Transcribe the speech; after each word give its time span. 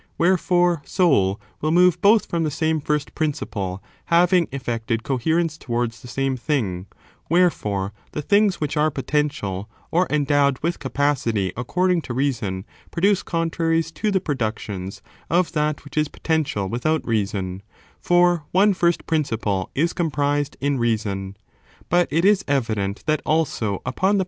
Wherefore, 0.17 0.81
soul 0.83 1.39
will 1.61 1.69
move 1.69 2.01
both 2.01 2.25
from 2.25 2.41
the 2.43 2.49
same 2.49 2.81
first 2.81 3.13
principle, 3.13 3.83
having 4.05 4.47
effected 4.51 5.03
coherence 5.03 5.59
towards 5.59 6.01
the 6.01 6.07
same 6.07 6.35
thing; 6.37 6.87
wherefore, 7.29 7.93
the 8.11 8.23
things 8.23 8.55
which 8.59 8.75
are 8.75 8.89
potential, 8.89 9.69
or 9.91 10.07
endowed 10.09 10.57
with 10.63 10.79
capacity 10.79 11.53
according 11.55 12.01
to 12.01 12.15
reason, 12.15 12.65
produce 12.89 13.21
contraries 13.21 13.91
to 13.91 14.09
the 14.09 14.19
productions 14.19 15.03
of 15.29 15.51
that 15.51 15.83
which 15.83 15.97
is 15.99 16.09
poten 16.09 16.45
tial 16.45 16.67
without 16.67 17.05
reason, 17.05 17.61
for 17.99 18.45
one 18.49 18.73
first 18.73 19.05
principle 19.05 19.69
is 19.75 19.93
comprised 19.93 20.57
in 20.59 20.79
reason. 20.79 21.37
But 21.89 22.07
it 22.09 22.25
is 22.25 22.43
evident 22.47 23.03
that 23.05 23.21
also 23.23 23.83
upon 23.85 24.17
the 24.17 24.19